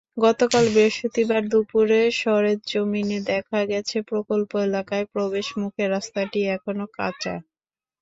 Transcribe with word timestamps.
গতকাল 0.17 0.65
বৃহস্পতিবার 0.73 1.41
দুপুরে 1.51 1.99
সরেজমিনে 2.21 3.19
দেখা 3.31 3.59
গেছে, 3.71 3.97
প্রকল্প 4.09 4.51
এলাকায় 4.67 5.05
প্রবেশমুখের 5.13 5.87
রাস্তাটি 5.91 6.39
এখনো 6.55 6.85
কাঁচা। 6.97 7.35